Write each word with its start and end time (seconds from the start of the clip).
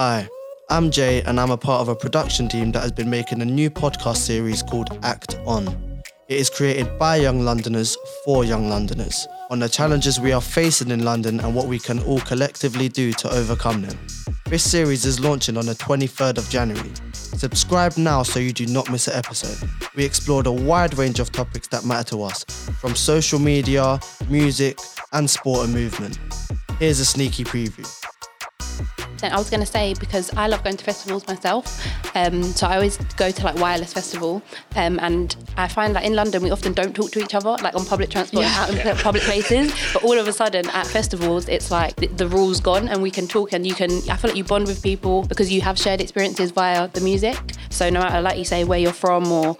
Hi, 0.00 0.26
I'm 0.70 0.90
Jay, 0.90 1.20
and 1.24 1.38
I'm 1.38 1.50
a 1.50 1.58
part 1.58 1.82
of 1.82 1.88
a 1.90 1.94
production 1.94 2.48
team 2.48 2.72
that 2.72 2.80
has 2.80 2.90
been 2.90 3.10
making 3.10 3.42
a 3.42 3.44
new 3.44 3.68
podcast 3.68 4.16
series 4.16 4.62
called 4.62 4.98
Act 5.02 5.38
On. 5.44 5.68
It 6.26 6.38
is 6.38 6.48
created 6.48 6.98
by 6.98 7.16
young 7.16 7.44
Londoners 7.44 7.98
for 8.24 8.42
young 8.42 8.70
Londoners 8.70 9.28
on 9.50 9.58
the 9.58 9.68
challenges 9.68 10.18
we 10.18 10.32
are 10.32 10.40
facing 10.40 10.90
in 10.90 11.04
London 11.04 11.38
and 11.40 11.54
what 11.54 11.66
we 11.66 11.78
can 11.78 11.98
all 12.04 12.18
collectively 12.20 12.88
do 12.88 13.12
to 13.12 13.30
overcome 13.30 13.82
them. 13.82 13.98
This 14.46 14.64
series 14.64 15.04
is 15.04 15.20
launching 15.20 15.58
on 15.58 15.66
the 15.66 15.74
23rd 15.74 16.38
of 16.38 16.48
January. 16.48 16.92
Subscribe 17.12 17.98
now 17.98 18.22
so 18.22 18.40
you 18.40 18.54
do 18.54 18.64
not 18.68 18.90
miss 18.90 19.06
an 19.06 19.16
episode. 19.16 19.68
We 19.94 20.06
explored 20.06 20.46
a 20.46 20.52
wide 20.52 20.96
range 20.96 21.20
of 21.20 21.30
topics 21.30 21.68
that 21.68 21.84
matter 21.84 22.08
to 22.12 22.22
us, 22.22 22.44
from 22.80 22.94
social 22.94 23.38
media, 23.38 24.00
music, 24.30 24.78
and 25.12 25.28
sport 25.28 25.66
and 25.66 25.74
movement. 25.74 26.18
Here's 26.78 27.00
a 27.00 27.04
sneaky 27.04 27.44
preview. 27.44 27.86
I 29.28 29.36
was 29.36 29.50
going 29.50 29.60
to 29.60 29.66
say 29.66 29.94
because 30.00 30.32
I 30.36 30.46
love 30.46 30.64
going 30.64 30.76
to 30.76 30.84
festivals 30.84 31.26
myself, 31.26 31.64
um, 32.16 32.42
so 32.42 32.66
I 32.66 32.74
always 32.76 32.96
go 33.16 33.30
to 33.30 33.44
like 33.44 33.56
Wireless 33.56 33.92
Festival, 33.92 34.42
um, 34.76 34.98
and 35.00 35.36
I 35.56 35.68
find 35.68 35.94
that 35.96 36.04
in 36.04 36.14
London 36.14 36.42
we 36.42 36.50
often 36.50 36.72
don't 36.72 36.94
talk 36.94 37.10
to 37.12 37.20
each 37.20 37.34
other 37.34 37.56
like 37.62 37.74
on 37.74 37.84
public 37.84 38.10
transport 38.10 38.44
and 38.46 38.54
out 38.54 38.70
in 38.70 38.76
Yeah. 38.76 39.02
public 39.02 39.22
places. 39.24 39.72
But 39.92 40.02
all 40.04 40.18
of 40.18 40.26
a 40.28 40.32
sudden 40.32 40.68
at 40.70 40.86
festivals, 40.86 41.48
it's 41.48 41.70
like 41.70 41.96
the, 41.96 42.06
the 42.08 42.26
rules 42.28 42.60
gone, 42.60 42.88
and 42.88 43.02
we 43.02 43.10
can 43.10 43.26
talk, 43.28 43.52
and 43.52 43.66
you 43.66 43.74
can. 43.74 43.90
I 44.10 44.16
feel 44.16 44.30
like 44.30 44.36
you 44.36 44.44
bond 44.44 44.66
with 44.66 44.82
people 44.82 45.22
because 45.24 45.52
you 45.52 45.60
have 45.60 45.78
shared 45.78 46.00
experiences 46.00 46.50
via 46.50 46.88
the 46.88 47.00
music. 47.00 47.36
So 47.70 47.88
no 47.90 48.00
matter 48.00 48.20
like 48.20 48.38
you 48.38 48.44
say 48.44 48.64
where 48.64 48.78
you're 48.78 48.92
from 48.92 49.30
or 49.30 49.54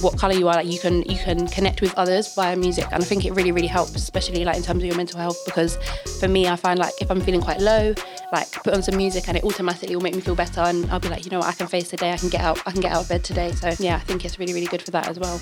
what 0.00 0.18
color 0.18 0.34
you 0.34 0.48
are, 0.48 0.56
like 0.56 0.66
you 0.66 0.78
can 0.78 1.02
you 1.02 1.16
can 1.18 1.46
connect 1.48 1.80
with 1.80 1.94
others 1.96 2.34
via 2.34 2.56
music, 2.56 2.86
and 2.92 3.02
I 3.02 3.06
think 3.06 3.24
it 3.24 3.32
really 3.32 3.52
really 3.52 3.68
helps, 3.68 3.94
especially 3.94 4.44
like 4.44 4.56
in 4.56 4.62
terms 4.62 4.82
of 4.82 4.86
your 4.86 4.96
mental 4.96 5.18
health. 5.20 5.38
Because 5.44 5.78
for 6.20 6.28
me, 6.28 6.48
I 6.48 6.56
find 6.56 6.78
like 6.78 6.92
if 7.00 7.10
I'm 7.10 7.20
feeling 7.20 7.40
quite 7.40 7.60
low, 7.60 7.94
like 8.32 8.50
put 8.52 8.74
on 8.74 8.82
some 8.82 8.96
music 8.96 9.03
and 9.28 9.36
it 9.36 9.44
automatically 9.44 9.94
will 9.94 10.02
make 10.02 10.14
me 10.14 10.20
feel 10.20 10.34
better, 10.34 10.60
and 10.60 10.90
I'll 10.90 11.00
be 11.00 11.08
like, 11.08 11.24
you 11.24 11.30
know 11.30 11.40
what, 11.40 11.48
I 11.48 11.52
can 11.52 11.66
face 11.66 11.90
the 11.90 11.96
day, 11.96 12.12
I 12.12 12.16
can 12.16 12.30
get 12.30 12.40
out, 12.40 12.60
I 12.66 12.70
can 12.70 12.80
get 12.80 12.92
out 12.92 13.02
of 13.02 13.08
bed 13.08 13.22
today. 13.22 13.52
So 13.52 13.70
yeah, 13.78 13.96
I 13.96 14.00
think 14.00 14.24
it's 14.24 14.38
really 14.38 14.54
really 14.54 14.66
good 14.66 14.82
for 14.82 14.90
that 14.92 15.08
as 15.08 15.18
well. 15.18 15.40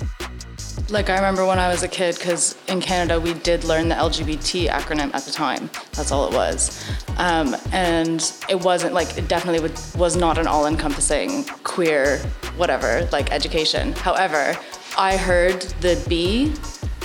Like 0.89 1.09
I 1.09 1.15
remember 1.15 1.45
when 1.45 1.59
I 1.59 1.69
was 1.69 1.81
a 1.83 1.87
kid, 1.87 2.15
because 2.15 2.57
in 2.67 2.81
Canada 2.81 3.19
we 3.19 3.33
did 3.33 3.63
learn 3.63 3.87
the 3.87 3.95
LGBT 3.95 4.67
acronym 4.69 5.13
at 5.13 5.23
the 5.23 5.31
time. 5.31 5.69
That's 5.93 6.11
all 6.11 6.27
it 6.27 6.33
was, 6.33 6.85
um, 7.17 7.55
and 7.71 8.33
it 8.49 8.59
wasn't 8.59 8.93
like 8.93 9.17
it 9.17 9.27
definitely 9.27 9.61
was 9.97 10.15
not 10.17 10.37
an 10.37 10.47
all-encompassing 10.47 11.45
queer 11.63 12.17
whatever 12.57 13.07
like 13.11 13.31
education. 13.31 13.93
However, 13.93 14.57
I 14.97 15.15
heard 15.17 15.61
the 15.81 16.03
B, 16.07 16.53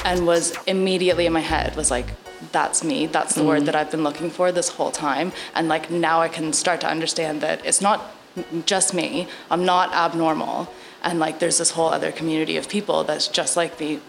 and 0.05 0.27
was 0.27 0.56
immediately 0.67 1.27
in 1.27 1.33
my 1.33 1.41
head 1.41 1.77
was 1.77 1.91
like. 1.91 2.09
That's 2.53 2.83
me. 2.83 3.07
That's 3.07 3.35
the 3.35 3.45
word 3.45 3.59
mm-hmm. 3.59 3.67
that 3.67 3.77
I've 3.77 3.91
been 3.91 4.05
looking 4.05 4.31
for 4.31 4.53
this 4.53 4.71
whole 4.71 4.91
time. 4.91 5.33
And 5.55 5.69
like 5.69 5.91
now 5.91 6.21
I 6.21 6.29
can 6.29 6.53
start 6.53 6.81
to 6.83 6.89
understand 6.89 7.41
that 7.41 7.65
it's 7.65 7.81
not 7.81 8.15
just 8.67 8.95
me. 8.95 9.29
I'm 9.51 9.65
not 9.65 9.93
abnormal. 9.93 10.73
And 11.03 11.19
like 11.19 11.39
there's 11.39 11.59
this 11.59 11.73
whole 11.73 11.89
other 11.89 12.13
community 12.13 12.57
of 12.57 12.69
people 12.69 13.05
that's 13.05 13.29
just 13.29 13.57
like 13.57 13.79
me. 13.81 14.01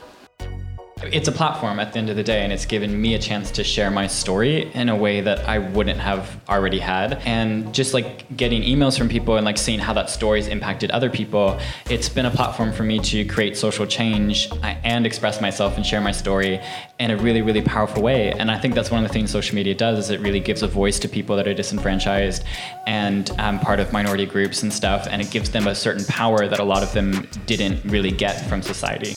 It's 1.02 1.28
a 1.28 1.31
platform 1.31 1.80
at 1.80 1.94
the 1.94 2.00
end 2.00 2.09
of 2.09 2.17
the 2.17 2.23
day, 2.23 2.44
and 2.44 2.52
it's 2.52 2.66
given 2.66 3.00
me 3.02 3.16
a 3.16 3.19
chance 3.19 3.52
to 3.52 3.64
share 3.64 3.89
my 3.89 4.05
story 4.05 4.72
in 4.73 4.89
a 4.89 4.95
way 4.95 5.22
that 5.22 5.39
I 5.47 5.58
wouldn't 5.59 6.00
have 6.00 6.39
already 6.50 6.80
had. 6.80 7.22
And 7.25 7.73
just 7.73 7.94
like 7.94 8.36
getting 8.36 8.64
emails 8.64 8.97
from 8.97 9.08
people 9.08 9.38
and 9.38 9.45
like 9.45 9.58
seeing 9.58 9.80
how 9.80 9.94
that 9.94 10.09
story's 10.09 10.47
impacted 10.47 10.92
other 10.92 11.09
people, 11.09 11.58
it's 11.89 12.09
been 12.09 12.25
a 12.25 12.31
platform 12.31 12.73
for 12.73 12.83
me 12.83 13.00
to 13.00 13.25
create 13.25 13.58
social 13.58 13.86
change 13.86 14.50
and 14.61 15.05
express 15.05 15.39
myself 15.39 15.77
and 15.77 15.86
share 15.86 16.02
my 16.02 16.11
story 16.11 16.59
in 17.00 17.11
a 17.11 17.17
really, 17.17 17.42
really 17.42 17.61
powerful 17.61 18.03
way. 18.03 18.31
And 18.33 18.52
I 18.52 18.59
think 18.59 18.75
that's 18.75 18.92
one 18.92 19.03
of 19.03 19.08
the 19.09 19.14
things 19.14 19.31
social 19.31 19.55
media 19.55 19.73
does 19.73 20.00
is 20.00 20.09
it 20.09 20.20
really 20.20 20.42
gives 20.42 20.64
a 20.64 20.67
voice 20.67 21.00
to 21.00 21.08
people 21.08 21.36
that 21.38 21.47
are 21.47 21.53
disenfranchised 21.53 22.44
and 22.88 23.31
um, 23.39 23.59
part 23.59 23.80
of 23.80 23.94
minority 23.94 24.25
groups 24.25 24.64
and 24.64 24.72
stuff, 24.72 25.08
and 25.09 25.22
it 25.22 25.31
gives 25.31 25.50
them 25.50 25.67
a 25.67 25.75
certain 25.75 26.05
power 26.05 26.47
that 26.47 26.59
a 26.59 26.64
lot 26.64 26.83
of 26.83 26.92
them 26.94 27.27
didn't 27.45 27.83
really 27.86 28.11
get 28.11 28.47
from 28.50 28.61
society. 28.61 29.16